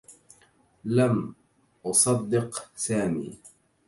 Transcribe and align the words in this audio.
لم 0.85 1.33
أُصدّق 1.85 2.69
سامي. 2.75 3.33